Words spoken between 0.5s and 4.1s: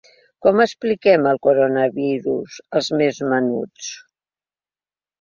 expliquem el coronavirus als més menuts?